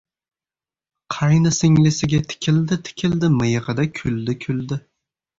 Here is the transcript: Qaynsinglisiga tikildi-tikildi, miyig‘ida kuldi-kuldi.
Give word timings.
Qaynsinglisiga 1.15 2.21
tikildi-tikildi, 2.31 3.29
miyig‘ida 3.41 3.85
kuldi-kuldi. 4.01 4.79